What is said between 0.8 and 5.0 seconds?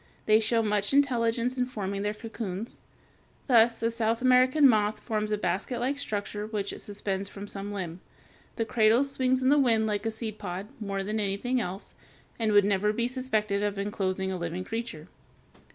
intelligence in forming their cocoons. Thus a South American moth